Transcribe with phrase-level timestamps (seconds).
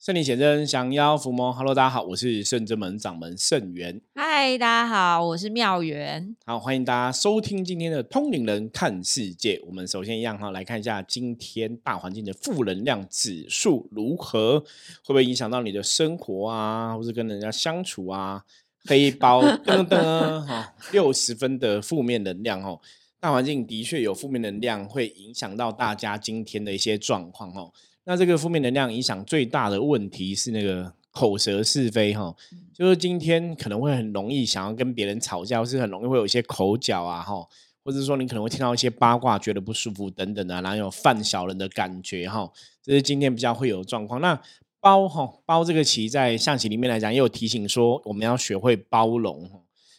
[0.00, 1.52] 圣灵显真，降妖伏魔。
[1.52, 4.00] Hello，大家好，我是圣真门掌门圣元。
[4.14, 6.34] 嗨，大家好，我是妙元。
[6.46, 9.60] 好，欢迎大家收听今天的通灵人看世界。
[9.66, 18.42] 我们首先一样哈，来看一下今天大环境的负能量指数如何，会不会影响到你的生活啊，或是跟人家相处啊？
[18.88, 22.80] 黑包噔噔哈，六十分的负面能量哦。
[23.20, 27.70] 大环境的确有负面能量，会影响到大家今天的一些状况哦。
[28.04, 32.34] 那这个负面能量影响最大的问题是那个口舌是非哈，
[32.72, 37.46] 就是今天可能会很容易想要跟别人吵架，或是很容易会有一些口角啊哈，
[37.84, 42.50] 或者说你可能会听到一些八卦，觉得不舒服等等的，然后有犯小人的感觉哈，
[42.82, 44.20] 这是今天比较会有状况。
[44.20, 44.40] 那
[44.80, 49.48] 包哈包这个棋在象棋里面来讲，也有提醒说我们要学会包容，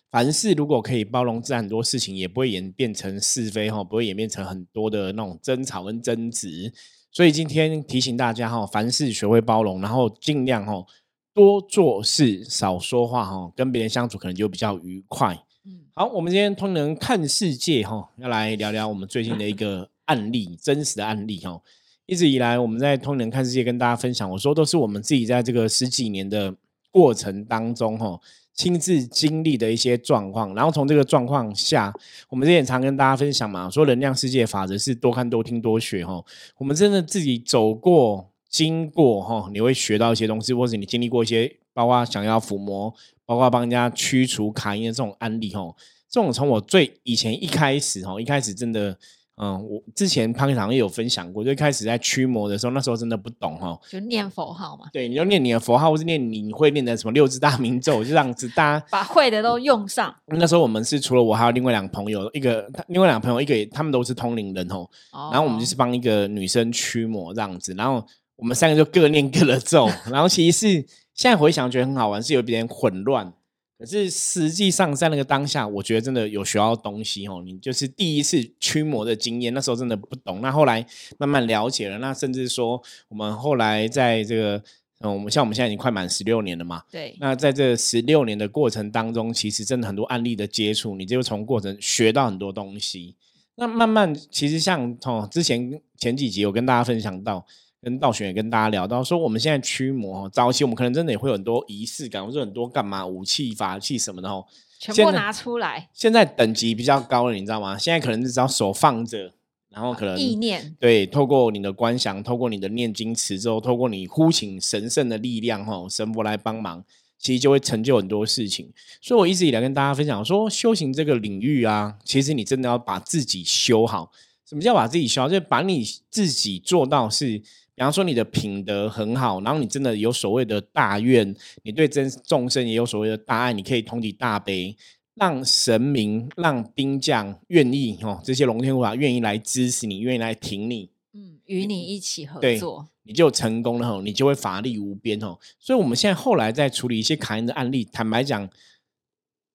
[0.10, 6.74] 凡事如果可以包容，自然很多事情也不会演变成是非哈，不会演变成很多的那种争吵跟争执。
[7.12, 10.86] 所以今天提醒大家哈，凡事学会包容，然后尽量哈
[11.34, 15.38] 多做事少说话哈，跟别人相处可能就比较愉快。
[15.66, 21.62] 嗯，好，我们今天通能看世界哈，要来聊聊我们最近的一个案例， 真实的案例哈。
[22.06, 26.56] 一直以来我们在通能看世界跟大家分享，我说都是我们自己在这个十几年的
[26.92, 28.20] 过程当中哈。
[28.54, 31.92] 亲自经历的一些状况，然后从这个状况下，
[32.30, 36.24] 我们之前常跟大家分享嘛，说能量世界法则是多看多听多学哈。
[36.58, 42.94] 我们真的自己走过、经过哈，你会学到一些东西，或者你经历过一些，包括想要抚摸，
[43.26, 45.76] 包括帮人家驱除卡因的这种案例哈。
[46.10, 48.98] 这种从我最以前一开始哈，一开始真的。
[49.44, 54.86] 嗯，我之前潘堂也有分享过，最开始在驱魔的时候，那时候真的不懂哈，就念佛号嘛。
[54.94, 60.16] 对，你就念你的佛号，或是念你会念的什么六字大明咒，就这样子，大家 把会的都用上。
[60.28, 64.88] 那时候我们是除了我，还有另外两个朋友，一个另外两个朋友，一个他们都是通灵人哦。
[65.32, 68.06] 然后我们就是帮一个女生驱魔这样子，然后
[68.36, 73.34] 我们三个就各念各的咒， 然后其实是现在回想觉得很好玩，是有点混乱。
[73.82, 77.42] 可是实际上，在那个当下，我觉得真的有学到东西哦。
[77.44, 80.40] 你就是第一次驱魔的经验，那时候真的不懂。
[80.40, 80.86] 那后来
[81.18, 84.64] 慢慢了解了，那甚至说，我们后来在这个，
[85.00, 86.84] 嗯，我们像我们现在已经快满十六年了嘛。
[86.92, 87.18] 对。
[87.20, 93.16] 那在这十六年的过程当中，其实真的很多案例的接触，你就从过程学到很多东西。
[93.56, 97.44] 那慢慢，其实像哦，之前前几集有跟大家分享到。
[97.82, 104.46] 跟道玄也跟大家聊到说，我们现在驱魔早期我们可能真的也会有很多仪式感，或者很多干嘛武器、法器什么的哦，
[104.80, 105.90] 全部拿出来。
[105.92, 107.76] 现在等级比较高了，你知道吗？
[107.76, 109.34] 现在可能只要手放着，
[109.70, 116.86] 然后可能意念对，透过你的观想，透过你的念经词之后，透过你呼请神圣的力量哈，神佛来帮忙，
[117.18, 118.72] 其实就会成就很多事情。
[119.02, 124.12] 所以我一直以来跟大家分享说，修行这个领域啊，其实你真的要把自己修好。
[124.48, 125.28] 什么叫把自己修好？
[125.28, 127.42] 就是把你自己做到是。
[127.82, 134.78] 比方说你的品德很好，然后你真的有所谓的大愿，你对真众生也有所谓的大爱，你可以同体大悲，
[135.16, 145.40] 让神明、让兵将愿意哦，这些龙天护法愿意来支持你，愿意来挺你，嗯，与你一起合作，你就成功了吼，你就会法力无边吼。
[145.58, 148.48] 所以我们现在后来在处理一些卡因的案例，坦白讲，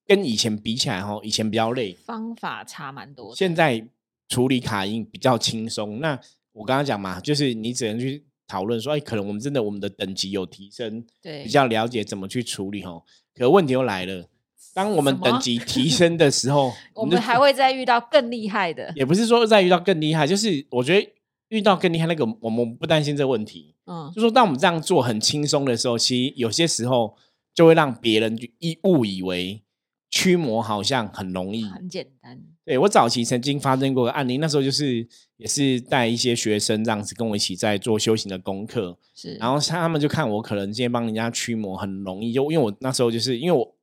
[0.04, 3.86] 跟以前比起来吼，以前比较累，方法差蛮多，现在
[4.28, 6.00] 处理卡因比较轻松。
[6.00, 6.20] 那
[6.56, 13.02] 我刚刚讲嘛，就是你只能去讨论说，哎，可能我们真的我们的等级有提升，对，比较了解怎么去处理哈。
[13.34, 14.26] 可问题又来了，
[14.72, 18.90] 当我们等级提 升的时候，我们还会再遇到更厉害的。
[18.96, 21.12] 也不是说再遇到更厉害，就是我觉得
[21.48, 23.74] 遇到更厉害那个，我们不担心这个问题。
[23.84, 27.14] 嗯，就说当我们这样做很轻松的时候，其实有些时候
[27.52, 29.62] 就会让别人一误以为
[30.08, 32.40] 驱魔好像很容易，很简单。
[32.66, 35.06] 对我早期曾经发生过个案例，那时候就是
[35.36, 43.74] 也是带一些学生这样子跟我一起在做修行的功课，是，然后他们就看我可能今天帮人家驱魔很容易，就因为我那时候就是因为我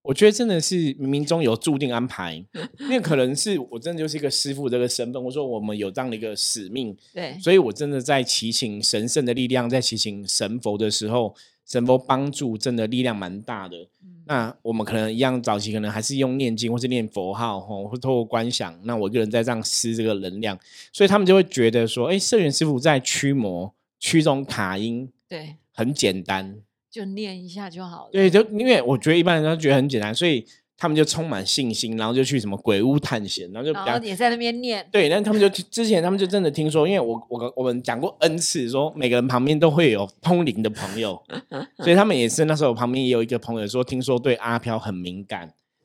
[0.00, 2.42] 我觉得真的是冥冥中有注定安排，
[2.80, 11.34] 因为可能是我真的就是一个师傅这个身份，我说我们有这样的一个使命，对，所以我真的在祈请神圣的力量，在祈请神佛的时候。
[11.64, 13.86] 神佛帮助真的力量蛮大的，
[14.32, 20.58] 那我们可能一样早期可能还是用念经或是念佛号吼，或透过观想，那我一个人在这样施这个能量，
[20.90, 26.56] 所以他们就会觉得说，哎，社员师傅在驱魔驱这种卡音，对，很简单，
[26.90, 28.10] 就念一下就好了。
[28.10, 30.46] 对，就因为我觉得一般人都觉得很简单，所以。
[30.82, 34.84] 他们就充满信心，然后就去什么鬼屋探险，然后就然后也在那边念。
[34.90, 41.22] 对，但他们就之前他们就真的听说，因为我我我们讲过 n 次，说每个人旁边都会有通灵的朋友，
[41.78, 45.42] 所以他们也是那时候旁边也有一个朋友说，听说对阿飘很敏感，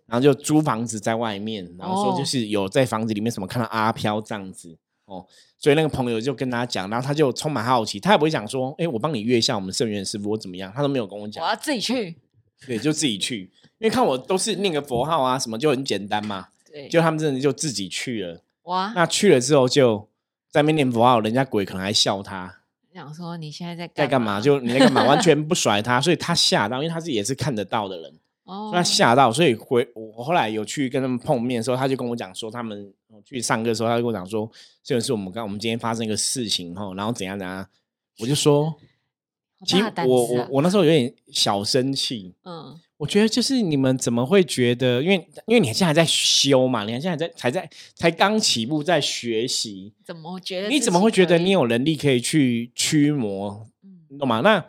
[0.07, 4.75] 然后就租房子在外面，然后说就是有在房子里面什么看到阿飘这样子。
[5.05, 5.23] 哦，
[5.59, 12.17] 所以那个朋友就跟他讲，然后他就充满好奇，他也不会讲说，哎，我帮你约一下我们圣元师傅我怎么样，他都没有跟我讲我，要自己去。
[12.65, 18.41] 对，就自己去，因为看我都是念个佛号啊，什么就很简单嘛，对，就他们真的就自己去了。
[18.63, 20.09] 哇，那去了之后就
[20.49, 22.53] 在那边念佛号，人家鬼可能还笑他
[22.93, 28.11] 想说你现在在在干嘛，就你在干嘛，完全不甩他，所以他吓到，因为他自己也是看得到的人，
[28.45, 28.69] 哦。
[28.69, 32.91] 所以他吓到，所以回我后来有去跟他们碰面的时候，他就跟我讲说，他们
[33.23, 34.49] 去上课的时候，他就跟我讲说，
[34.83, 37.63] 这个是我们刚我们今天发生一个事情哈，然后怎样怎样，
[38.17, 38.77] 我就说，好
[39.65, 45.15] 其实我我我那时候有点小生气，嗯我觉得就是你们怎么会觉得，因为
[45.45, 53.67] 因为你现在还在修嘛，你现在还在才在才刚起步在学习，怎么觉得你怎么会觉得你有能力可以去驱魔？
[53.83, 54.41] 嗯你懂吗？
[54.41, 54.65] 那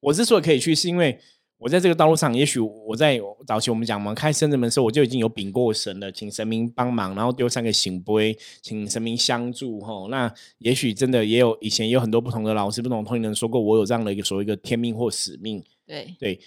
[0.00, 1.18] 我之所以可以去，是因为
[1.58, 10.08] 我在这个道路上，也许我在早期我们讲嘛，开深圳门的时候，我就已经有禀过神了，请神明帮忙，然后丢三个醒杯，请神明相助吼。
[10.08, 15.62] 那也许真的也有以前也有很多不同的老师、不同的通灵人说过，我有这样的一个所谓一个天命或使命。
[15.86, 16.40] 对对，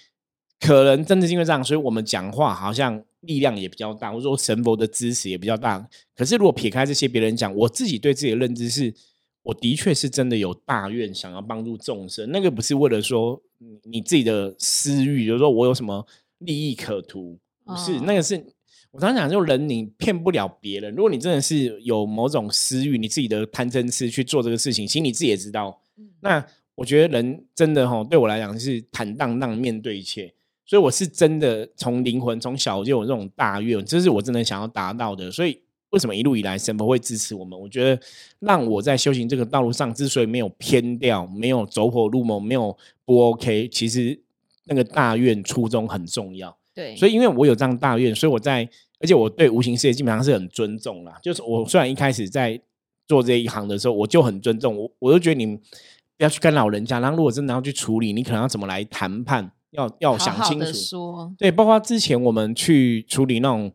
[0.60, 5.88] 可能真的是因为这样，所以我们讲话好像力量也比较大，或者说神佛的支持也比较大。
[6.14, 8.94] 可是如果撇开这些别人讲，我自己对自己的认知是，
[9.48, 16.06] 我的确是真的有大愿想要帮助众生，那个不是为了说你你自己的私欲，就是说我有什么
[16.40, 18.44] 利益可图，不是、哦那个是。
[18.90, 20.94] 我常常讲，就人你骗不了别人。
[20.94, 30.32] 如果你真的是有某种私欲，你自己的贪嗔痴去做这个事情，其实你自己也知道，嗯那我觉得人真的哈，对我来讲是坦荡荡面对一切，
[30.64, 35.30] 所以我是真的从灵魂从小就有这种大愿，这是我真的想要达到的。
[35.30, 37.58] 所以为什么一路以来神佛会支持我们？
[37.58, 38.00] 我觉得
[38.40, 44.20] 让我在修行这个道路上之所以没有偏掉，没有走火入魔，没有不 OK，其实
[44.64, 46.56] 那个大愿初衷很重要。
[46.74, 48.68] 对，所以因为我有这样大愿，所以我在，
[49.00, 51.18] 而且我对无形世界基本上是很尊重啦。
[51.22, 52.60] 就是我虽然一开始在
[53.06, 55.58] 做这一行的时候，我就很尊重我，我就觉得你们
[56.16, 57.00] 不要去干扰人家。
[57.00, 60.72] 然后如果真的要去处理，你可能要怎么来谈判，要要想清楚。
[60.72, 63.72] 说，对，包括之前我们去处理那种，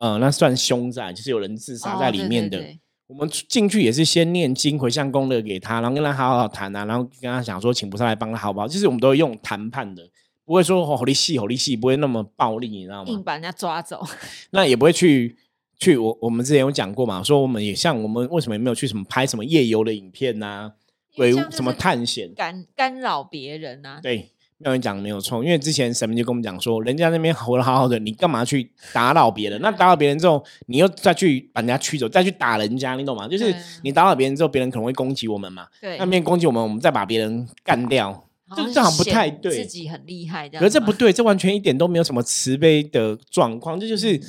[0.00, 2.58] 呃，那算凶宅，就是有人自杀在里面的。
[2.58, 8.68] 对对我们进去也是先念经回向功德给他，然后跟他好好谈啊，然后跟他讲说，请菩萨来帮他好不好？
[8.68, 10.08] 就是我们都会用谈判的，
[10.44, 13.10] 不会说吼力气吼力气，不会那么暴力，你知道吗？
[13.10, 14.00] 硬把人家抓走，
[14.52, 15.36] 那也不会去
[15.80, 20.72] 去我我们之前有讲过嘛，说我们也像我们为什么也没有去什么拍什么夜游的影片呐、
[21.16, 23.98] 鬼屋什么探险，干干扰别人啊。
[24.00, 29.60] 对，妙云讲的没有错，因为之前神明就跟我们讲说，人家那边活得好好的，你干嘛去打扰别人？
[29.60, 33.26] 那打扰别人之后，你又再去把人家驱走，再去打人家，你懂吗？
[33.26, 40.58] 就是你打扰别人之后，别人可能会攻击我们嘛，对，那边攻击我们，我们再把别人干掉，这这好像不太对自己很厉害可。
[40.60, 44.16] 是这不对，这完全一点都没有什么慈悲的状况，这就是。
[44.16, 44.22] 嗯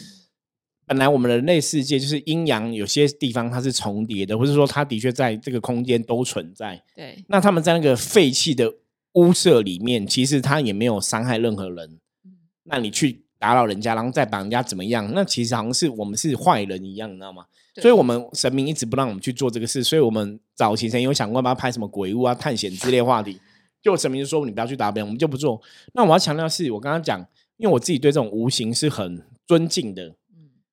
[0.87, 6.83] 本来我们人类世界就是阴阳，有些地方它是重叠的，或者说它的确在这个空间都存在。
[6.93, 8.69] 对，那他们在那个废弃的
[9.13, 11.99] 屋舍里面，其实他也没有伤害任何人。
[12.25, 12.31] 嗯
[12.63, 15.11] 那你去打扰人家，然后再把人家怎么样？
[15.15, 17.45] 那其实好像是我们是坏人一样，你知道吗？
[17.81, 23.39] 所以，我们神明一直不让我们去做这个事，所以我们早期曾经有想过要不要拍什么鬼屋啊、探险之类话题，
[23.81, 25.59] 就神明就说你不要去打扰别人，我们就不做。
[25.93, 27.19] 那我要强调的是，我刚刚讲，
[27.57, 30.15] 因为我自己对这种无形是很尊敬的，嗯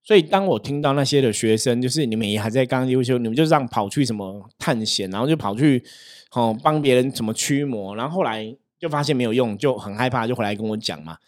[0.08, 5.84] 所以当我听到那些的学生，就是你们也还在刚优秀，你们就这样跑去什么探险，然后就跑去
[6.30, 11.18] 哦帮别人怎么驱魔，然后后来就发现没有用，就很害怕，就回来跟我讲嘛。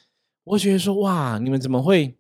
[0.45, 2.14] 我觉得说哇，你们怎么会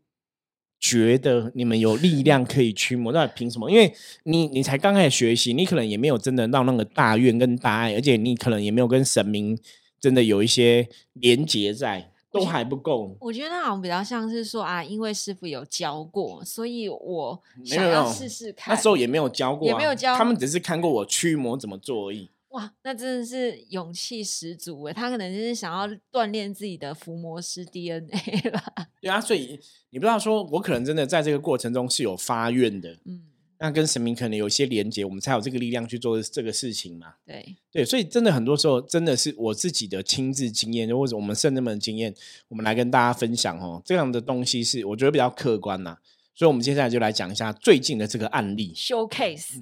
[0.78, 3.10] 觉得你们有力量可以驱魔？
[3.10, 3.70] 到底凭什么？
[3.70, 3.90] 因为
[4.24, 9.58] 你你才刚开始学习，你可能也没有真的到那个大愿跟大爱，而且你可能也没有跟神明
[9.98, 13.16] 真的有一些连结在，都还不够。
[13.20, 18.74] 我觉得好像比较像是说啊，因为师傅有教过，所以我没想要试试看。
[18.74, 22.30] 那时候也没有教过、啊，也没有教他们只是看过我驱魔怎么做而已。
[22.50, 24.92] 哇，那真的是勇气十足诶！
[24.92, 28.60] 他可能就是想要锻炼自己的伏魔师 DNA 吧。
[29.00, 29.60] 对啊，所以
[29.90, 33.22] 你不知道说，我可能真的在这个过程中是有发愿的，嗯，
[33.62, 37.14] 那跟神明可能有一些连接，我们才有这个力量去做这个事情嘛。
[37.26, 42.14] 对，对，所以真的很多时候真的是我自己的亲自经验，或者我们圣人们的经验，
[42.48, 43.82] 我们来跟大家分享哦。
[43.84, 45.98] 这样的东西是我觉得比较客观呐、
[46.34, 48.72] 所以我们接下来就来讲一下最近的这个案例。
[48.74, 49.60] showcase。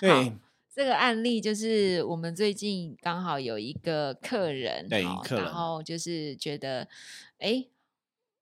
[0.00, 0.32] 对好，
[0.72, 6.86] 这个案例就是我们最近刚好有一个客人，对客人然后就是觉得，
[7.38, 7.64] 哎，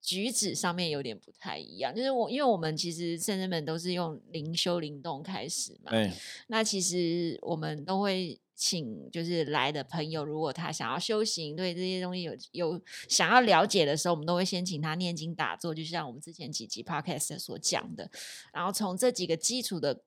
[0.05, 1.95] 举止上面有点不太一样。
[1.95, 6.13] 就是我，因为我们其实圣人们都是用灵修灵动开始嘛，对，
[6.49, 18.11] 那其实我们都会请，就是来的朋友，如果他想要修行，对这些东西有有想要了解的时候，我们都会先请他念经打坐，就像我们之前几集 podcast 所讲的，
[18.53, 20.03] 然后从这几个基础的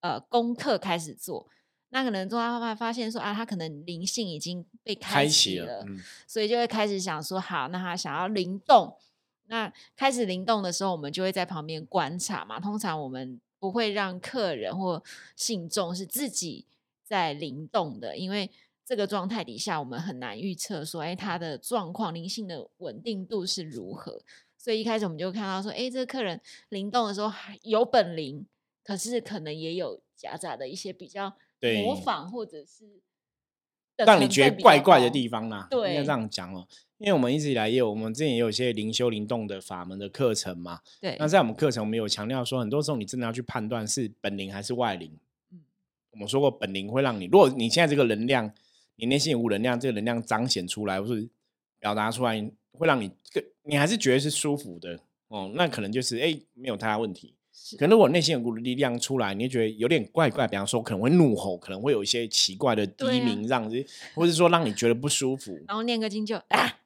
[0.00, 1.48] 呃功课开始做。
[1.90, 8.96] 那可能做到后来发现说啊，他可能灵性已经被开启了，嗯，所以就会开始想说，好，那他想要灵动。
[9.46, 12.58] 那开始灵动的时候，我们就会在旁边观察嘛。
[12.60, 15.02] 通常我们不会让客人或
[15.36, 16.66] 信众是自己
[17.02, 18.50] 在灵动的，因为
[18.84, 24.20] 这个状态底下，我们很难预测说，哎，他的状况灵性的稳定度是如何。
[24.56, 27.32] 所以一开始我们就看到说，哎，这个客人灵动的时候
[27.62, 28.46] 有本灵，
[28.82, 31.34] 可是可能也有夹杂的一些比较。
[31.82, 33.00] 模仿或者是
[33.96, 36.66] 让你觉得怪怪的地方啦，对，应该这样讲哦。
[36.98, 40.80] 因为我们一直以来也有，我们之前也有一些灵修灵动的法门的课程嘛。
[41.00, 45.10] 对，那在我们课程，我们有强调说，很多时候你真的要去判断是本灵还是外灵。
[45.52, 45.60] 嗯，
[46.12, 48.50] 我们说过，本灵会让你，如果你现在这个能量，
[48.96, 51.28] 你内心有能量，这个能量彰显出来或是
[51.78, 52.40] 表达出来，
[52.72, 54.98] 会让你个你还是觉得是舒服的
[55.28, 57.33] 哦，那可能就是哎，没有太大问题。
[57.78, 63.70] 可能如果内心有股力量出来，你就觉得有点怪怪，比方说可能会怒吼，可能会有一些奇怪的低鸣，让
[64.14, 66.78] 或者说让你觉得不舒服， 然后念个经就啊，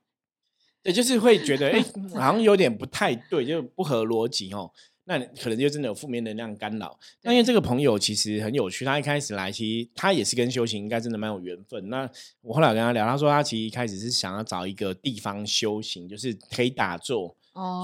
[0.83, 1.85] 对，就是会觉得哎，
[2.15, 4.71] 好像有点不太对，就不合逻辑哦。
[5.11, 6.99] 那可能就真的有负面能量干扰。
[7.23, 11.89] 那因为这个朋友其实很有趣，他一开始来，其实他也是跟修行应该真的蛮有缘分。
[11.89, 12.07] 那
[12.43, 17.35] 我后来跟他聊，他说他其实一开始是想要找一个地方修行，就是可以打坐。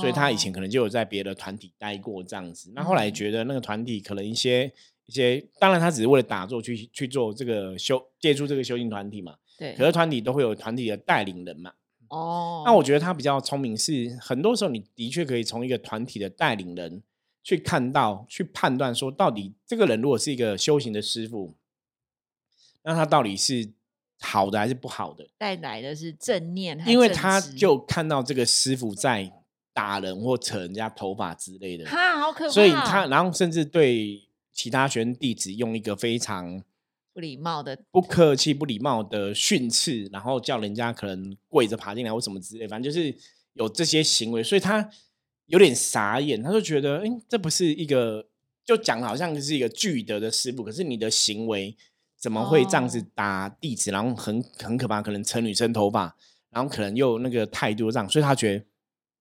[0.01, 4.73] 所以他以前可能就有在别的团体待过这样子，那后来觉得那个团体可能一些
[5.07, 9.37] 一些，当然他只是为了打坐去去做这个修，借助这个修行团体嘛。
[9.59, 9.75] 对。
[9.75, 11.73] 可是团体都会有团体的带领人嘛。
[12.09, 12.63] 哦。
[12.65, 17.03] 那我觉得他比较聪明，是很多时候你的确可以从一个团体的带领人
[17.43, 21.55] 去看到、去判断，说到底这个人如果是一个修行的师傅，
[22.85, 23.73] 那他到底是
[24.21, 25.29] 好的还是不好的？
[25.37, 29.33] 带来的是正念，因为他就看到这个师傅在。
[29.75, 32.51] 打人或扯人家头发之类的，哈，好可怕！
[32.51, 36.63] 所以他，然后甚至对其他学生弟子用一个非常
[37.13, 43.13] 不礼貌的、不客气、不礼貌的训斥，然后叫人家可能跪着爬进来或什么之类，反正就是
[43.55, 44.89] 有这些行为，所以他
[45.47, 48.25] 有点傻眼，他就觉得，哎，这不是一个，
[48.65, 51.77] 就讲好像是一个具德的师傅，可是你的行为
[52.17, 56.17] 怎么会这样子打弟子，然后很很可怕，可能扯女生头发，
[56.51, 58.65] 然后可能又那个态度这样，所以他觉得。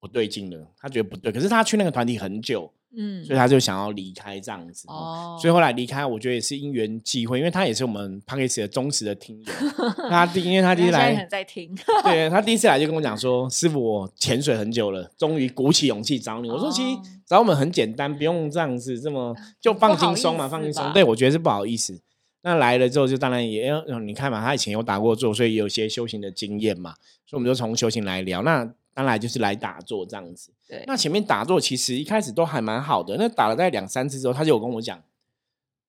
[0.03, 9.45] 不对劲了，他觉得不对，可是他去那个团体很久，嗯，所以他就想要离开这样子，哦，所以后来离开，我觉得也是因缘际会，因为他也是我们 p a k i s 的忠实的听友，
[10.11, 21.97] 他第因为他第一次来在听，对他第一次来就跟我讲说，师傅我潜水很久了，终于鼓起勇气找你，我说其实找我们很简单，不用这样子这么 就放轻松嘛，放轻松，对我觉得是不好意思，
[22.41, 26.95] 那来了之后就当然也要你看嘛，他以前有打过坐，所以有些修行的经验嘛，
[27.25, 28.41] 所以我们就从修行来聊。
[28.41, 28.69] 那。
[28.93, 30.51] 当然就是来打坐这样子。
[30.67, 33.15] 对，那前面打坐其实一开始都还蛮好的。
[33.17, 34.97] 那打了大概两三次之后，他就有跟我讲，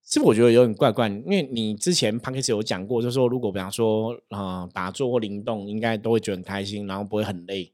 [0.04, 1.08] 是不是我觉得有点怪怪？
[1.08, 7.72] 因为你之前 p a n k 有讲过，就是说如果比方说呃打坐或灵动，应该都会觉得很开心，然后不会很累。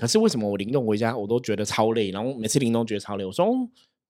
[0.00, 3.24] 可是为什么我灵动回家我都觉得超累，然后每次灵动觉得超累？
[3.24, 3.46] 我说，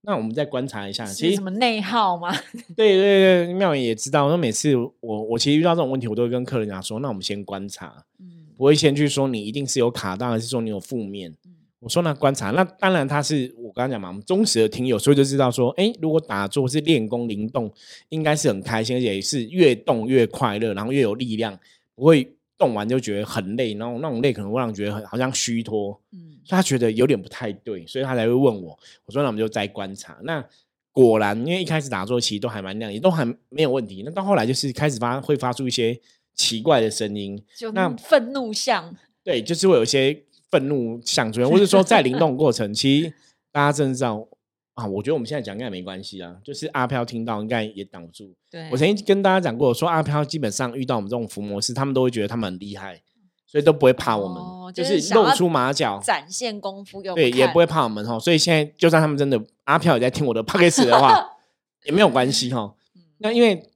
[0.01, 2.33] 那我们再观察一下，其实什么内耗吗？
[2.75, 4.31] 对对对，妙言也知道。
[4.31, 8.07] 那每次我我其实遇到这种问题，我都会跟客人讲说，那我们先观察。
[8.19, 8.28] 嗯。
[8.59, 11.33] 不会先去说你一定是有卡到，还是说你有负面？
[11.79, 17.73] 我说那观察，那当然他是我刚刚讲嘛，我们忠实的听友，所以就知道说，哎，如果打坐是练功灵动，
[18.09, 21.57] 应该是很开心，而且是越动越快乐，然后越有力量，
[21.95, 28.77] 不会动完就觉得很累，然后那种累可能会让觉得很好像虚脱，嗯，所以他觉得有点不太对，所以他才会问我。
[29.07, 30.19] 我说那我们就再观察。
[30.25, 30.45] 那
[30.91, 34.03] 果然，因为一开始打坐其实都还蛮亮，也都还没有问题。
[34.05, 35.97] 那到后来就是开始发会发出一些。
[36.39, 43.13] 奇怪的声音，那愤怒像对，就是会有一些愤怒像出现， 或者说在灵动过程，其实
[43.53, 44.27] 大家真的知道
[44.75, 44.87] 啊。
[44.87, 48.33] 我觉得我们现在讲应该没关系啊，就是阿飘听到应该也挡不住。
[48.49, 53.03] 对我曾经跟大家讲过，说阿飘基本上遇到我们这种伏魔师，他们都会觉得他们很厉害，
[53.45, 58.17] 所以都不会怕我们，就是露出马脚展现功夫，对，也不会怕我们哈。
[58.17, 61.37] 所以现在就算他们真的阿飘也在听我的 p o c a 的话，
[61.85, 62.75] 也没有关系哈。
[63.19, 63.69] 那因为。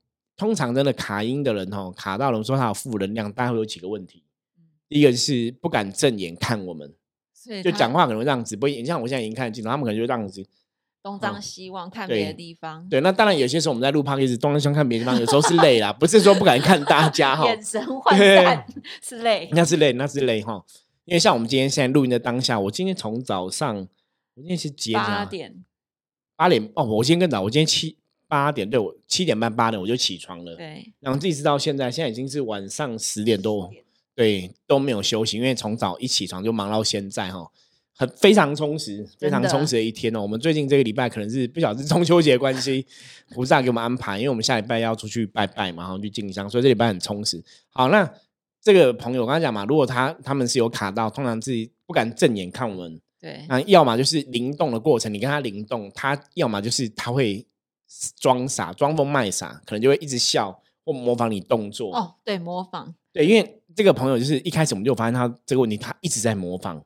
[0.42, 4.24] 通常真的卡音的人哦，卡到了说他有负能量，大概会有几个问题。
[4.88, 6.92] 第一个是不敢正眼看我们，
[7.62, 10.44] 就讲话可能这样子，不像我现在已经看得清楚，他们可能就这样子
[11.00, 12.88] 东张西望看别的地方。
[12.88, 17.46] 对，那当然有些时候我们在录 p o d 东张西望看别的地方，有时候是累啦， 不是说不敢看大家哈。
[17.46, 18.66] 眼神涣散
[19.00, 20.64] 是累，那是累，那是累哈。
[21.04, 25.04] 因为像我们今天现在录音的当下，我今天从早上我今天是几点？
[25.04, 25.64] 八点，
[26.34, 28.01] 八点哦，我今天更早，我今天七。
[28.32, 33.70] 八点对我七点半八点我就起床了，对，然后一直到现在，现在已经是晚上十点多，
[34.14, 37.46] 对，都没有休息，因为从早一起床就忙到现在哈。
[37.94, 40.22] 很非常充实、非常充实的一天哦。
[40.22, 42.84] 我们最近这个礼拜可能是不晓得是中秋节的关系，
[43.34, 47.40] 菩萨给我们安排，因为我们下礼拜要出去拜拜嘛，然后去进香，所以这礼拜很充实。
[47.68, 48.10] 好，那
[48.62, 57.44] 这个朋友我刚才讲嘛，如果他他们是有卡到，通常自己不敢正眼看我们，对，那要么就是灵动的过程，你跟他灵动，他要么就是他会
[58.16, 61.94] 装傻、装疯卖傻，可能就会一直笑或模仿你动作。
[61.94, 66.78] 哦，对，模仿，对，因为这个朋友就是一开始我们就发现他这个问题，他一直在模仿，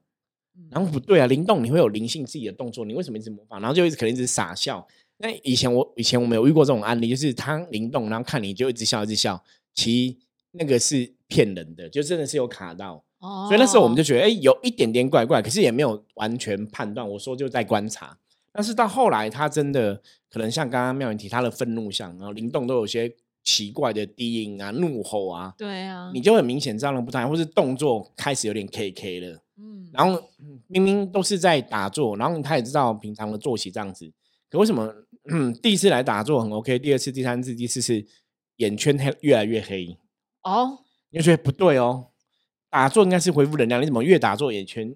[0.57, 3.61] 嗯然后不对啊，灵动你会有灵性自己的动作，你为什么一直模仿？
[3.61, 4.87] 然后就一直可能一直傻笑。
[5.19, 9.43] 那以前我以前我们有遇过这种案例，就是他灵动，然后看你就一直笑一直笑，
[9.75, 10.17] 其实
[10.53, 13.03] 那个是骗人的，就真的是有卡到。
[13.19, 17.09] 哦，所以那时候我们就觉得，哎、有一点点怪怪，可是也没有完全判断。
[17.09, 18.19] 我说就在观察，
[18.57, 29.43] 但是到后来，他真的可能像刚刚妙云提他的愤怒像，然后灵动都有些奇怪的低音啊、怒吼啊，对啊，你就很明显这样的不太，或是动作开始有点 K K 了。
[29.59, 34.11] 嗯，然后嗯明明都是在打坐，然后他也知道平常的作息这样子，
[34.51, 34.93] 可为什么
[35.31, 38.05] 嗯 第一次来打坐很 OK，第二次、第三次、第四次
[38.57, 39.97] 眼圈黑越来越黑？
[40.43, 40.79] 哦，
[41.11, 42.09] 你就觉得不对哦，
[42.69, 44.95] 打坐应该是恢复能量，你怎么越打坐眼圈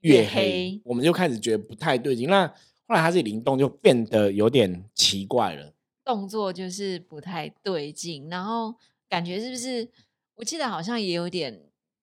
[0.00, 0.24] 越？
[0.26, 2.28] 黑我们就开始觉得不太对劲。
[2.28, 2.52] 那
[2.86, 5.72] 后来他自己灵动就变得有点奇怪了。
[6.04, 8.74] 动作就是不太对劲，然后
[9.08, 9.88] 感觉是不是？
[10.36, 11.62] 我记得好像也有点，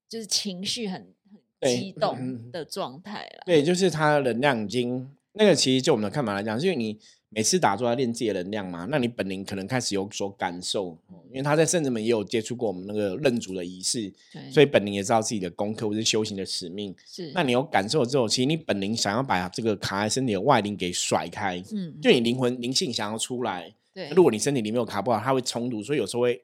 [0.10, 1.14] 就是情绪很
[1.62, 3.44] 很激嗯动的状态了。
[3.46, 7.00] 对，就是他的能量已经那个，其实就我们的看法来讲，是因为你
[7.36, 14.14] 每次打坐要练自己的能量嘛，那你本灵可能开始有所感受，哦因为他在圣子们也有接触过我们那个认主的仪式，
[14.52, 16.96] 所以本灵也知道自己的功课或是修行的使命。
[17.08, 26.40] 是那你有感受之后，其实你本灵想要把这个卡在身体的外灵给甩开，嗯，就你灵魂灵性想要出来，对，如果你身体里面有卡不好，它会冲突，所以有时候会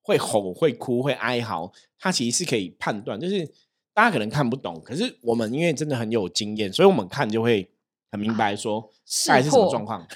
[0.00, 3.46] 会吼、会哭、会哀嚎，它其实是可以判断，就是
[3.94, 7.68] 大家可能看不懂，可是我们因为真的很有经验，所以我们看就会
[8.12, 10.06] 很明白说识大概是什么破状况。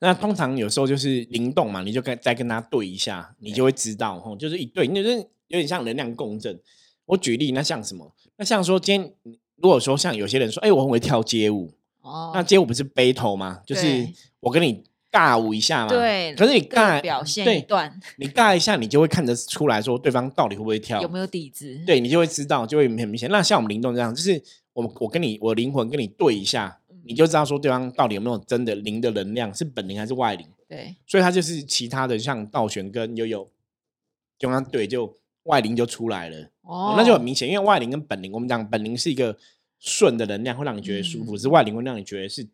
[0.00, 5.16] 那通常有时候就是灵动嘛，你就跟再跟他对一下，你就会知道吼，就是一对，就是
[5.48, 6.60] 有点像能量共振。
[7.06, 8.14] 我举例，那像什么？
[8.36, 9.12] 那像说今天
[9.56, 11.72] 如果说像有些人说，哎、我很会跳街舞，
[12.02, 13.60] 哦，那街舞不是 battle 吗？
[13.64, 14.06] 就是
[14.40, 15.88] 我跟你尬舞一下嘛。
[15.88, 21.82] 对，可是你各尬表现对一段你尬一下，你就会看得出来说对方到底会不会跳，有没有底子？
[21.86, 23.30] 对你就会知道，就会很明显。
[23.30, 24.42] 那像我们灵动这样，就是
[24.74, 30.46] 我我跟你我灵魂跟你对一下，嗯你就知道说对方到底有没有真的灵的能量，是本灵还是外灵。
[30.68, 33.48] 对，所以它就是其他的像倒悬跟悠悠，
[34.38, 36.50] 就跟他对，就外灵就出来了。
[36.62, 39.36] 哦，那就很明显，因为外灵跟本灵，我们讲本灵是一个
[39.78, 42.46] 顺的能量，会让你觉得舒服；嗯是外灵会让你觉得是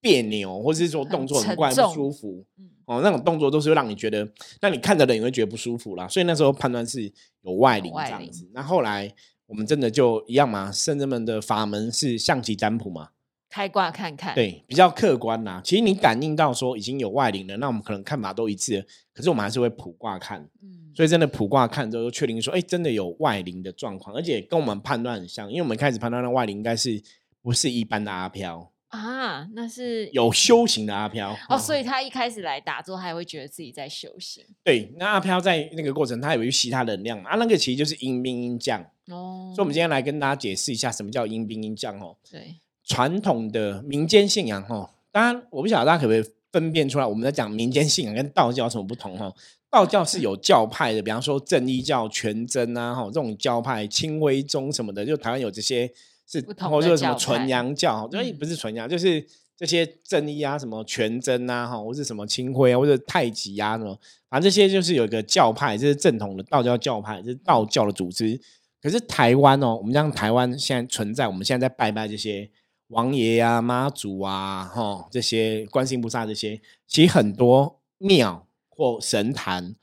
[0.00, 2.44] 别扭，或是说很动作很沉怪不舒服。
[2.58, 4.28] 嗯哦，那种动作都是会让你觉得，
[4.60, 6.06] 那你看的人也会觉得不舒服啦。
[6.08, 7.10] 所以那时候判断是
[7.42, 8.46] 有外灵这样子。
[8.52, 9.10] 那后来
[9.50, 13.10] 我们真的就一样嘛，圣人们的法门是象棋占卜嘛，
[13.48, 15.60] 开挂看看，，对，比较客观啦。
[15.64, 20.48] 其实你感应到说已经有外灵了，那我们可能看法都一致了，可是我们还是会卜卦看。
[20.62, 27.02] 嗯，所以真的卜卦看之后，就确定说，哎，真的有外灵的状况，而且跟我们判断很像，因为我们开始判断那外灵应该是
[27.42, 31.36] 不是一般的阿飘，啊，那是有修行的阿飘。
[31.48, 38.86] 哦，所以他一开始来打坐，还会觉得自己在修行对，那阿飘在那个过程，他有去吸他能量嘛，啊，那个其实就是阴兵阴将。
[39.10, 39.52] 哦。
[39.54, 42.16] 所以，我们今天来跟大家解释一下什么叫阴兵阴将哦。
[42.30, 49.32] 对传统的民间信仰哦，当然我不晓得大家可不可以分辨出来，我们在讲民间信仰跟道教有什么不同哦。
[49.70, 55.88] 道教是有教派的，比方说正一教、全真啊，哈这种教派，清微宗什么的，就台湾有这些
[56.26, 59.24] 是，或者说什么纯派阳教，就嗯不是纯阳，就是
[59.56, 63.96] 这些正一啊，什么全真啊，哈，或是什么清辉啊，或者太极啊，什么，
[64.28, 68.40] 反正这些就是有一个教派，这是正统的道教教派，这是道教的组织。
[68.82, 72.50] 可是台湾哦，我们像台湾现在存在，我们现在在拜拜这些
[72.88, 79.74] 王爷啊、妈祖啊、哈这些观世音菩萨这些，其实很多庙或神坛，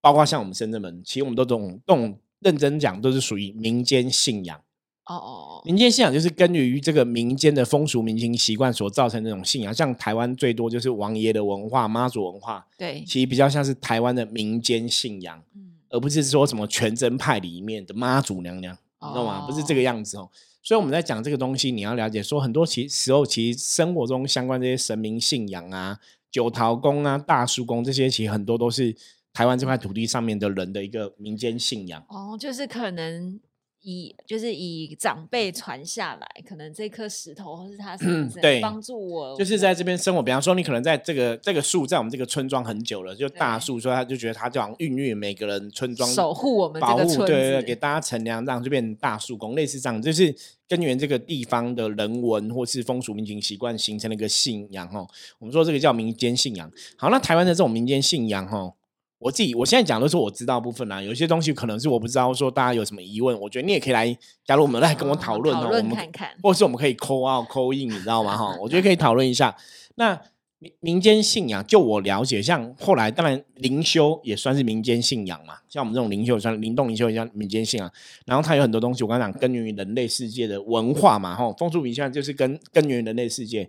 [0.00, 4.58] 包括像我们深圳门，其实我们都懂懂认真讲，都是属于民间信仰。
[5.04, 15.42] 哦哦哦，民间信仰就是根源于这个民间的风俗民情习惯所造成的这种信仰，像台湾最多就是王爷的文化、妈祖文化，对，其实比较像是台湾的民间信仰。
[15.90, 19.46] 嗯，而不是说什么全真派里面的妈祖娘娘，你知道吗？
[19.46, 20.30] 不是这个样子哦。
[20.62, 25.98] 所以我们在讲这个东西，你要了解说，很多其时候其实生活中相关这些神明信仰啊、
[26.30, 28.94] 九桃宫啊、大叔宫这些，其实很多都是
[29.32, 32.04] 台湾这块土地上面的人的一个民间信仰。
[32.08, 33.40] 哦，就是可能
[33.82, 40.22] 以就是以长辈传下来，可能这颗石头或是它是对帮助我，就是在这边生活。
[40.22, 50.34] 比方说，你可能在这个这个树在我们这个村庄很久了，就大树，所以他就觉得它就好像孕育每个人村庄，守护我们保护，对对对，给大家乘凉，这样就变成大树公，类似这样，就是
[50.66, 55.08] 根源这个地方的人文或是风俗民情习惯形成了一个信仰哦。
[55.38, 56.70] 我们说这个叫民间信仰。
[56.96, 58.74] 好，那台湾的这种民间信仰哦。
[59.18, 68.36] 我自己我现在讲的是我知道部分啦，有些东西可能是我不知道，说大家有什么疑问，我觉得你也可以来加入我们来跟我讨论哦，我们看看，或是我们可以扣 out 扣印，你知道吗？
[68.36, 69.56] 哈，我觉得可以讨论一下。
[69.96, 70.20] 那
[70.60, 77.90] 民民间信仰，就我了解，像后来当然灵修也算是民间信仰嘛，像我们这种灵修算灵动灵修也像民间信仰。
[78.24, 83.68] 然后它有很多东西，我刚刚讲根源于人类世界的文化嘛，哈，风俗民情就是跟根源于人类世界。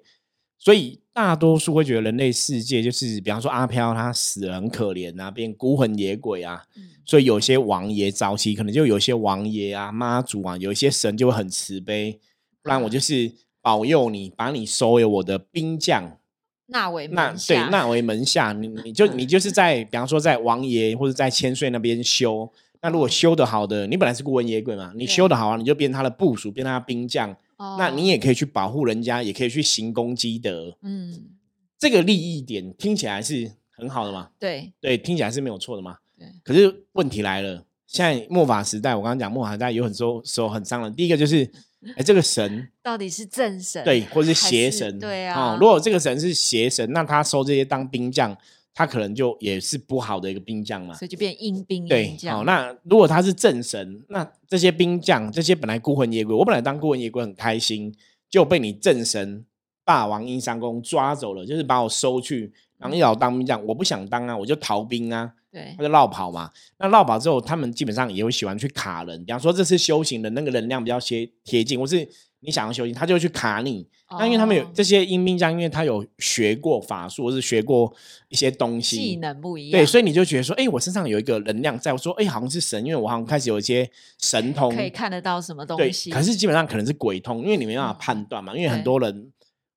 [0.61, 6.63] 所以大多数会觉得人类世界就是，比方说阿飘他死了很可怜啊，变孤魂野鬼啊。
[7.05, 12.19] 所以有些王爷早期可能就有些王爷啊、妈祖啊，有一些神就会很慈悲，
[12.61, 16.17] 不然我就是保佑你，把你收为我的兵将，
[16.67, 18.51] 纳为那对纳为门下。
[18.51, 27.35] 你你就你就是在比方说在王爷或者在千岁那边修，那如果修的好的，你本来是孤魂野鬼嘛，你修的好啊，你就变他的部属，变他的兵将。
[27.77, 30.77] 那你也可以去保护人家，也可以去行功积德。
[30.81, 31.25] 嗯，
[31.77, 34.29] 这个利益点听起来是很好的嘛？
[34.39, 35.97] 对对，听起来是没有错的嘛？
[36.17, 36.27] 对。
[36.43, 40.95] 可是问题来了，现在末法时代，我刚刚讲末法时代有很多时候很伤人。
[40.95, 41.49] 第一个就是，
[41.97, 44.97] 哎，这个神到底是正神对，或者是邪神？
[44.97, 45.57] 对啊。
[45.59, 48.37] 如果这个神是邪神，那他收这些当兵将。
[48.79, 51.85] 他可能就也是不好的一个兵将嘛，所以就变阴兵。
[51.85, 57.93] 对，好，那如果他是正神，那这些兵将，这些本来孤魂野鬼，我本来当孤魂野鬼很开心，
[58.29, 59.43] 就被你正神
[59.83, 66.49] 霸王阴山公抓走了，就是把我收去，然后要当兵将，我不想当啊，我就逃兵啊，对，他就绕跑嘛。
[66.77, 72.07] 那绕跑之后，他们基本上也会喜欢去卡人，比方说这次修行的那个能量比较贴贴近，或是。
[72.41, 73.85] 你想要修行，他就会去卡你。
[74.17, 77.93] 那因为他们有这些阴兵将，因为他有学过法术，或是学过
[78.29, 79.79] 一些东西，技能不一样。
[79.79, 81.93] 对，所以你就觉得说，哎，我身上有一个能量在。
[81.93, 83.87] 我说，哎，好像是神，因为我好像开始有一些
[84.19, 86.09] 神通，可以看得到什么东西。
[86.09, 88.55] 可是基本上可能是鬼通，因为你没办法判断嘛。
[88.55, 89.31] 因为很多人，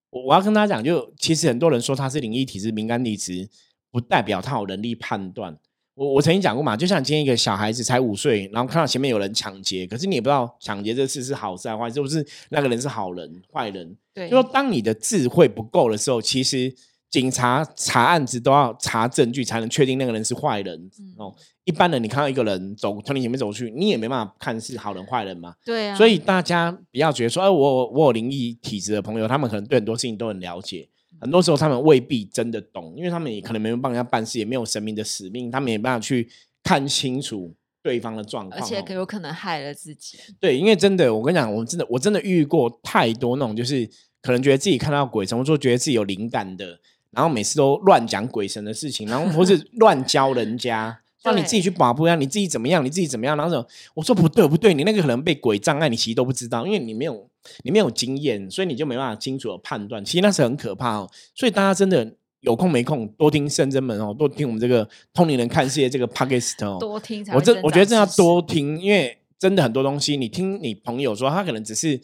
[0.09, 3.51] 我我要跟大家讲，就其实很多人说他是灵异体质、敏感体质，
[3.90, 5.59] 不代表他有能力判断。
[5.94, 13.96] 我我曾经讲过嘛，就像今天一个小孩子才五岁，然后看到前面有人抢劫，可是你也不知道抢劫这事是好事还是坏，是不是那个人是好人坏人？
[14.14, 16.74] 对，就说当你的智慧不够的时候，其实
[17.11, 21.35] 警察查案子都要查证据才能确定那个人是坏人哦。
[21.64, 25.55] 一般人你看到一个人走从你前面走去，你也没办法看是好人坏人嘛。
[25.64, 25.94] 对啊。
[25.94, 30.88] 所以大家不要觉得说，哎，我我有灵异体质的朋友，他们可能对很多事情都很了解。
[31.23, 36.29] 很多时候他们未必真的懂，因为他们也可能没有帮人家办事，也没有神明的使命，他们也没办法去
[36.65, 40.19] 看清楚对方的状况，而且有可能害了自己。
[40.41, 43.89] 对，因为真的，我跟你讲，我真的我真的遇过太多那种，就是
[44.21, 46.81] 可能觉得自己看到鬼神，或者说觉得自己有灵感的，
[47.13, 51.02] 然后每次都乱讲鬼神的事情，然后或是 乱教人家。
[51.23, 52.85] 让你自己去把不一样，你自己怎么样？
[52.85, 53.37] 你自己怎么样？
[53.37, 57.29] 然后我说不对，不对，你那个可能被鬼障碍，你其实都不知道，因为你没有
[57.63, 60.05] 你没有经验，所以你就没办法清楚的判断。
[60.05, 61.11] 其实那是很可怕哦。
[61.35, 67.25] 所以大家真的有空没空多听圣真门哦，多听我们这个通灵人看世界这个 podcast 哦，多听。
[67.33, 72.01] 我这我觉得真的要多听，因为真的很多东西，你听你朋友说，他可能只是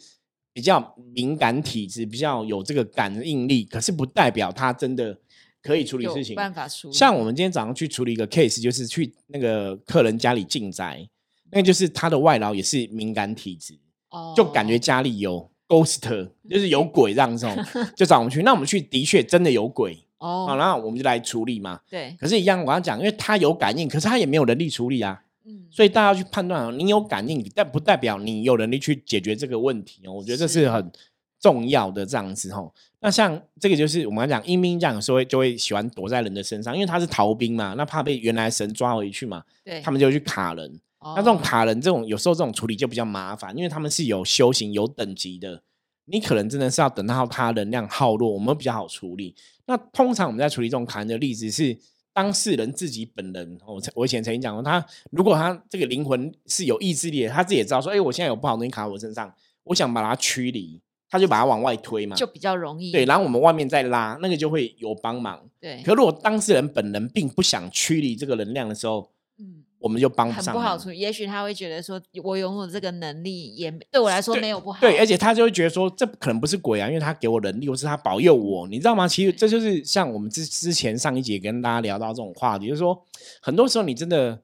[0.53, 5.17] 比较敏感体质，比较有这个感应力，可是不代表他真的。
[5.61, 6.93] 可以处理事情，办法处理。
[6.93, 11.07] 像我们今天早上去处理一个 case，就是去那个客人家里进宅，
[11.51, 13.77] 那就是他的外劳也是敏感体质，
[14.09, 17.47] 哦，就感觉家里有 ghost，就是有鬼这样子，
[17.95, 18.41] 就找我们去。
[18.43, 21.79] 那我们去的确真的有鬼哦，好，然后我们就来处理嘛。
[21.89, 22.15] 对。
[22.19, 25.21] 可是，一样我要讲，因为他有感应，可是他也没有能力处理啊。
[25.45, 25.65] 嗯。
[25.69, 30.13] 所以大家去判断啊，你有感应，但不代表你有能力去解决这个问题哦。
[30.13, 30.91] 我觉得这是很
[31.39, 32.71] 重要的这样子哦。
[33.01, 40.79] 那像这个就是我们讲阴兵这样，有时候就会喜欢躲在人的身上，因为他是逃兵嘛，那怕被原来神抓回去嘛，对，他们就去卡人。
[41.01, 45.63] 那这种卡人这种有时候这种处理就比较麻烦，因为他们是有修行有等级的，
[46.05, 49.33] 你可能真的是要等到他能量耗落，我们比较好处理。
[49.65, 51.77] 那通常我们在处理这种卡人的例子是
[52.11, 59.33] 当事人自己本人，我我以前曾经讲过，他如果他这个灵魂是有意志力的，他自己也知道说，哎，我现在有不好东西卡在我身上，
[59.63, 60.81] 我想把它驱离。
[61.09, 62.91] 他就把它往外推嘛，就比较容易。
[62.91, 65.41] 对，然后我们外面再拉，那个就会有帮忙。
[65.59, 65.81] 对。
[65.83, 70.53] 可如果当事人本人并不想驱离这个能量的时候，嗯，我们就帮不上。
[70.53, 74.79] 不好处，也许他会觉得说，我拥有这个能力，也对我来说没有不好。
[74.81, 79.07] 对，而且他就会觉得说，这可能不是鬼啊，因为他给我能力，或是他保佑我，你知道吗？
[79.07, 83.03] 其实这就是像我们之之前上一节跟大家聊到这种话题，就是说，
[83.41, 84.41] 很多时候你真的。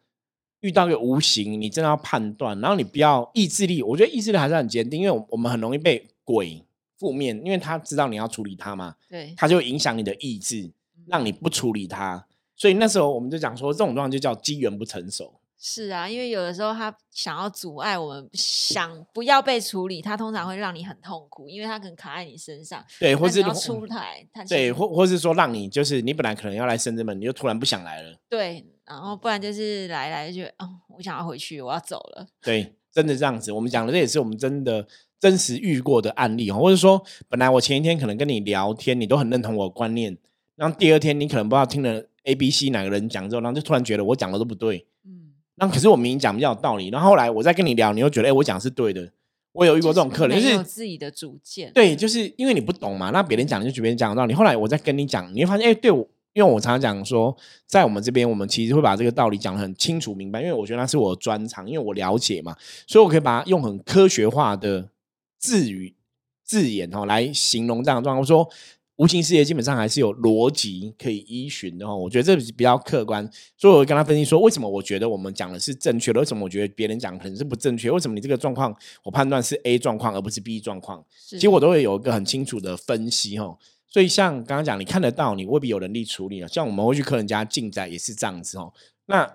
[0.62, 6.66] 遇到一个无形，你真的要判断，然后你不要意志力，我觉得意志力还是很坚定，因为我我们很容易被鬼
[6.98, 10.70] 负面，因为他知道你要处理他嘛，对，他就影响你的意志，
[11.08, 12.26] 让你不处理他。
[12.58, 15.40] 所以那时候我们就讲说，这种状况就叫机缘不成熟。
[15.58, 22.86] 是啊，因为有的时候他想要阻碍我们，想不要被处理，他通常会让你很痛苦，因为他可能卡在你身上。
[23.00, 28.16] 对，或是要出台，对，或或是说让你就是你本来可能要来深圳门，你就突然不想来了。
[28.30, 32.28] 对，然后不然就是来来就哦，我想要回去，我要走了。
[32.42, 33.52] 对，真的这样子。
[33.52, 34.86] 我们讲的这也是我们真的
[35.20, 40.18] 真实遇过的案例哦，或者说本来我前一天可能跟你聊天，你都很认同我的观念，
[40.56, 44.86] 然后第二天你可能不知道听了 A、B、C 哪个人讲之后，然后就突然觉得我讲的都不对。
[45.06, 49.10] 嗯那可是我明明讲比较有道理，然后后来我再跟你聊，你又觉得哎，我讲是对的。
[49.54, 51.72] 我有遇过这种客人，就是自己的主见。
[51.74, 54.34] 对，就是因为你不懂嘛，那别人讲就觉得别人讲的道理。
[54.34, 57.34] 后来我再跟你讲，你会发现，哎，对我，因为我常常讲说，
[57.66, 62.54] 在我们这边，我们其实会把这个道理讲得很清楚明白，因为我觉得那是我的专长，因为我了解嘛，
[62.86, 64.90] 所以我可以把它用很科学化的
[65.38, 65.96] 字语
[66.44, 68.50] 字眼哦来形容这样的状况，说。
[68.98, 83.58] 无形世界基本上还是有逻辑可以依循的哦，我觉得这比较客观，所以我会跟他分析说，为什么我觉得我们讲的是正确的，为什么我觉得别人讲可能是不正确，为什么你这个状况我判断是 A 状况而不是 B 状况，其实我都会有一个很清楚的分析哦。
[83.90, 86.48] 所以像刚刚讲，你看得到，你未必有能力处理啊。
[86.48, 88.72] 像我们会去客人家进宅也是这样子哦。
[89.08, 89.30] 那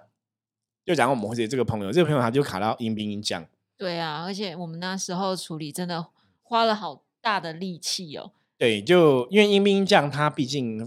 [0.86, 3.46] 就讲我们会这个朋友，这个朋友他就卡到阴兵阴将。
[3.80, 6.08] 对啊，而且我们那时候处理真的
[6.42, 8.30] 花了好大的力气哦。
[8.58, 10.86] 对，就因为阴兵将他毕竟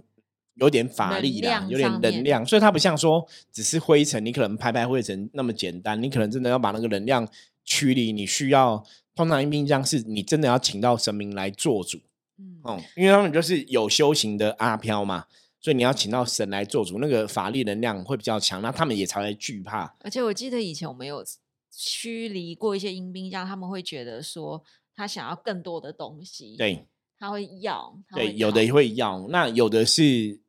[0.57, 7.27] 有点法力啦，有点能量，所以他不像说只是灰尘，你可能拍拍灰尘那么简单，你可能真的要把那个能量
[7.65, 11.97] 驱离，你需要通常阴兵将是你真的要请到神明来做主，
[12.37, 15.25] 嗯，哦，因为他们就是有修行的阿飘嘛，
[15.59, 19.95] 所以你要请到神来做主，那个法力能量会比较强，那他们也才会惧怕。
[20.01, 21.25] 而且我记得以前我们有
[21.75, 24.63] 驱离过一些阴兵将，他们会觉得说
[24.95, 26.85] 他想要更多的东西，对。
[27.19, 30.41] 他会要，对，有的会要，那有的是，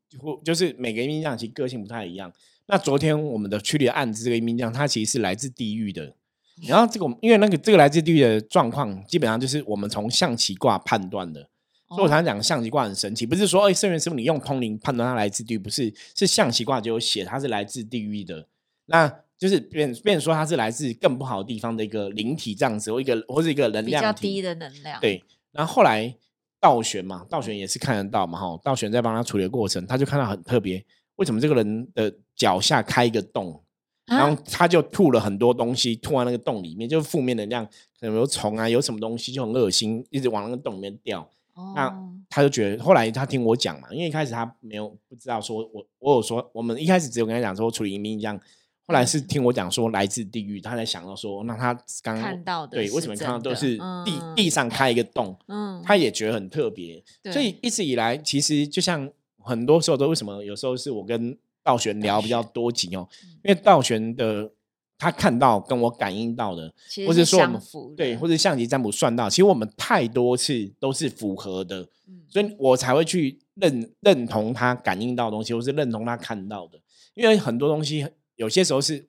[0.45, 2.33] 就是每个阴兵将其实个性不太一样。
[2.67, 6.17] 那昨天我们的驱离案子，这个阴兵将他其实是来自地狱的。
[6.67, 11.49] 然后这个，因为那个这个来自地狱的状况，基本上就是我们从象棋卦判断的。
[11.91, 18.49] 所以我常常讲象棋卦很神奇，不是说哎，圣元师傅你用通灵判断它来自地狱，不是，是象棋卦就有写它是来自地狱的。
[18.87, 19.07] 那
[19.39, 25.01] 就是变变说它是来自更不好的地方的一个灵体这样子，或一个或是一个能量比较低的能量。
[25.01, 26.15] 对，然后后来。
[26.61, 30.83] 道玄嘛，道玄也是看得到嘛，哈，道玄在帮他处理的过程，他就看到很特别，
[31.17, 33.63] 为什么这个人的脚下开一个洞，
[34.07, 37.67] 然后他就吐了很多东西，吐在那个洞里面，就是负面能量，
[38.01, 41.29] 可能有虫啊，有什么东西就很恶心，一直往那个洞里面掉。
[41.75, 41.95] 那
[42.31, 48.41] 他就觉得，后来他听我讲嘛，因为一开始他没有不知道说我我有说，我们一开始只有跟他讲说处理阴兵这样。
[48.87, 55.35] 后来是听我讲说来自地狱，他才想到说，那他刚看到的对，为什么看到都是地地上开一个洞？
[55.49, 57.03] 嗯，他也觉得很特别。
[57.33, 63.09] 所以一直以来，其实就像很多时候都为什么有时候是我跟道玄聊比较多集哦，
[63.43, 64.51] 因为道玄的
[64.99, 66.71] 他看到跟我感应到的，
[67.07, 67.59] 或者说我们
[67.97, 71.89] 对，或者象棋占卜算到，其实我们太多次都是符合的，
[72.29, 76.79] 所以我才会去认认同他感应到东西，或是认同他看到的，
[77.15, 78.07] 因为很多东西。
[78.37, 79.07] 有些时候是，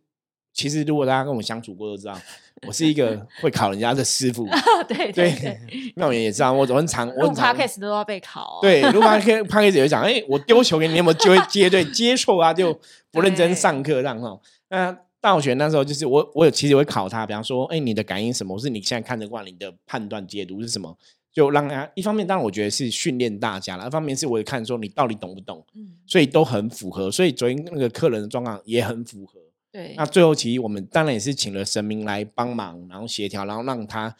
[0.54, 2.20] 其实如果大家跟我相处过都知道，
[2.68, 4.48] 我是一个 会考人家的师傅。
[4.88, 5.60] 对对，
[5.96, 8.60] 妙言也知道，我很常 我很常 case 都要被考。
[8.62, 11.84] 对，如果 case case 有讲，哎，我丢球给你，你有没有机会接对？
[11.86, 12.78] 接错啊，就
[13.12, 14.40] 不认真上课，这样哈。
[14.70, 18.58] 那大学那时候就是我，我有其实会考他，比方说，哎，你的感应什么？
[18.60, 20.96] 是你现在看得惯，你的判断解读是什么？
[21.36, 27.12] 就让他一方面，当然我觉得是训练大家了；，一方面是我也看说你到底懂不懂，嗯，所以都很符合。
[27.12, 29.38] 所以昨天那个客人的状况也很符合。
[29.70, 34.16] 对，那最后其实我们当然也是请了神明来帮忙，然后协调，然后让他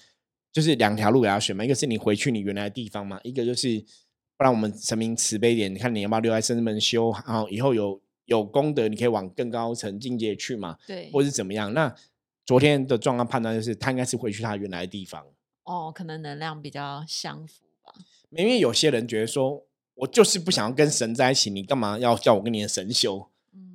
[0.52, 1.64] 就是两条路给他选嘛。
[1.64, 3.80] 一个是你回去你原来的地方嘛，一个就是
[4.36, 11.74] 不然我们神明慈悲点，你看你要不要留在圣门修，然后以后有有功德，你可以往更高层境界去嘛，对，或是怎么样？
[11.74, 11.96] 那
[12.46, 15.26] 昨天的状况判断就是他应该是回去他原来的地方。
[15.66, 17.94] 哦，可能能量比较相符吧。
[18.32, 19.64] 因为有些人觉得说，
[19.96, 23.28] 我就是不想要跟神在一起，你干嘛要叫我跟你的神修？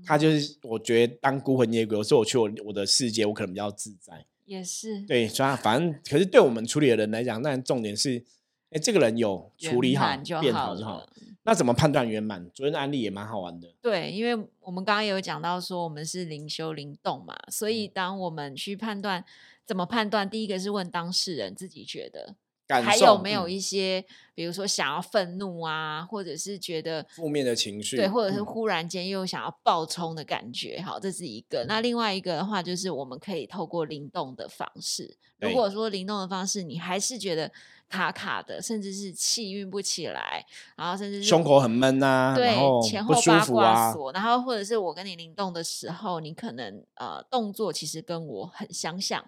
[0.04, 4.24] 他就是我觉得当孤魂野鬼，有时候我去我我的世界，我可能比较自在。
[4.44, 5.00] 也是。
[5.02, 8.24] 对，所以反正可是对我们处理的人来讲，那重点是，
[8.70, 10.06] 哎，这个人有处理好
[10.40, 11.08] 变好就好。
[11.42, 12.48] 那怎么判断圆满？
[12.54, 13.72] 昨天的案例也蛮好玩的。
[13.80, 19.24] 对，因为我们刚刚有讲到说，我们是灵修灵动嘛，所以当我们去判断。
[19.70, 20.28] 怎么判断？
[20.28, 22.34] 第一个是问当事人自己觉得
[22.82, 24.04] 还有没有嗯一些，
[24.34, 31.64] 比如说想要愤怒啊，或者是觉得负面的情绪，对，或者是嗯忽然间又想要爆冲的感觉，好，这是一个。
[31.68, 35.16] 那另外一个的话，就是我们可以透过灵动的方式。
[35.38, 37.48] 如果说灵动的方式，你还是觉得
[37.88, 40.44] 卡卡的，甚至是气运不起来，
[40.76, 49.24] 然后甚至是胸口很闷呐、对后前后八卦锁，然后或者是我跟你灵动的时候，你可能呃动作其实跟我很相像，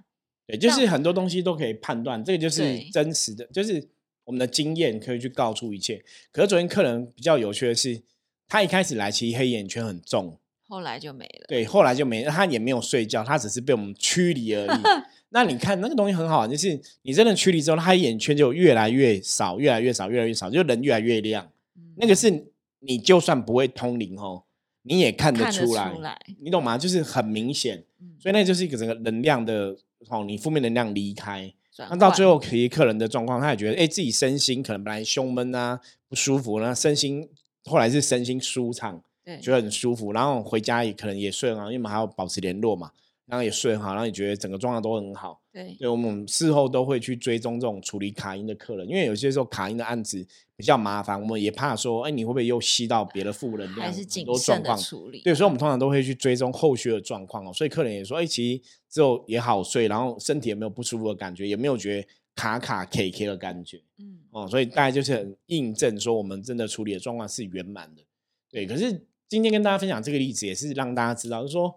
[0.46, 3.88] 对，就是很多东西都可以判断，这个就是真实的，就是
[4.24, 6.02] 我们的经验可以去告诉一切。
[6.30, 8.02] 可是昨天客人比较有趣的是，
[8.48, 11.46] 他一开始来其实黑眼圈很重，后来就没了。
[11.48, 14.80] 对，后来就没，他也没有睡觉，他只是被我们驱离而已。
[15.34, 21.50] 那你看那个东西很好，就是你真的驱离之后，他眼圈就越来越少，越来越少，越来越少，就人越来越亮。
[21.76, 24.44] 嗯那个是你就算不会通灵哦，
[24.82, 26.76] 你也看得看得出来，出来，你懂吗？
[26.76, 29.76] 就是很明显，嗯所以那就是一个整个能量的
[30.08, 31.52] 哦，你负面能量离开。
[31.90, 37.26] 那到最后，可以客人的状况，他也觉得，哎、自己身心可能本来胸闷啊，不舒服，然后身心
[37.64, 42.90] 后来是身心舒畅，对觉得很舒服，然后回家也可能也睡很好，因为我们还要保持联络嘛，
[43.32, 45.40] 然后也睡很好，然后也觉得整个状况都很好。
[45.50, 50.22] 对对，我们事后都会去追踪这种处理卡因的客人，因为有些时候卡因的案子
[50.54, 53.86] 比较麻烦，我们也怕说，哎，你会不会又吸到别的负能量？
[53.86, 54.78] 还是很谨慎的多状况。
[54.78, 55.22] 处理。
[55.22, 57.50] 对，所以我们通常都会去追踪后续的状况哦。
[57.54, 64.46] 所以客人也说，哎，其实之后也好睡，然后身体也没有不舒服的感觉，也没有觉得卡卡 K K 的感觉嗯，哦。
[64.46, 68.02] 所以大概就是很印证说，我们真的处理的状况是圆满的。
[68.50, 71.74] 对，可是今天跟大家分享这个例子，也是让大家知道，就是说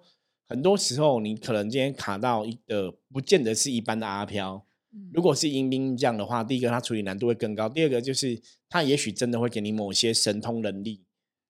[0.47, 4.65] 很多时候你可能今天卡到一个，不见得是一般的阿飘。
[4.93, 11.03] 嗯如果是阴兵这样的话，第一个它处理难度会更高，第二个就是它也许真的会给你某些神通能力，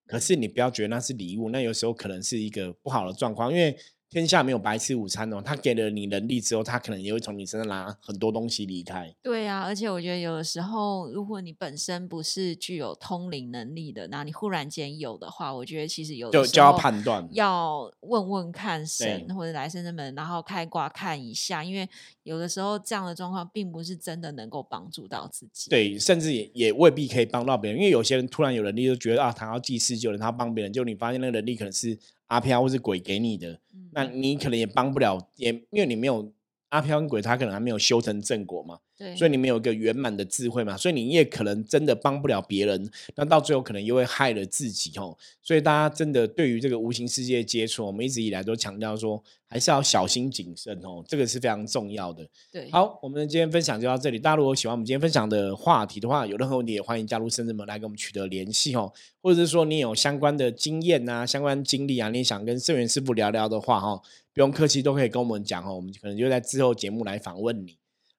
[0.08, 3.78] 可是你不要觉得那是礼物，那有时候可能是一个不好的状况，因为
[4.16, 9.14] 天下没有白吃午餐哦，他给了你能力之后，他可能也会从你身上拿很多东西离开。
[9.22, 21.86] 对啊，而且我觉得有的时候，如果你本身不是具有通灵能力的，那你忽然间有的话，我觉得其实有的时就就要判断要问问看神或者来生的们，然后开挂看一下，因为
[22.24, 25.70] 有的时候这样的状况并不是真的能够帮助到自己。
[25.70, 36.34] 对，甚至也也未必可以帮到别人，因为有些人突然有能力，就觉得啊，他要济世救人，他要帮别人，就你发现那个能力可能是阿飘或是鬼给你的，嗯，那你可能也帮不了，也因为你没有
[36.70, 45.18] 阿飘跟鬼，他可能还没有修成正果嘛，对，所以你没有一个圆满的智慧嘛，所以你也可能真的帮不了别人，那到最后可能又会害了自己哦。
[45.42, 52.26] 所以大家真的对于这个无形世界接触，我们一直以来都强调说，还是要小心谨慎哦，这个是非常重要的。
[52.50, 54.18] 对，好，我们今天分享就到这里。
[54.18, 64.02] 大家如果喜欢我们今天分享的话题的话，有任何问题也欢迎加入深圳门来跟我们取得联系哦，或者是说你有相关的经验啊、相关经历啊，你想跟圣元师傅聊聊的话哈，
[64.34, 67.78] 不用客气，都可以跟我们讲哦，我们可能就在之后节目来访问你。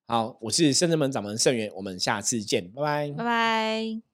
[0.09, 4.06] 好，我是深圳门掌门盛元，我们下次见，拜拜拜拜。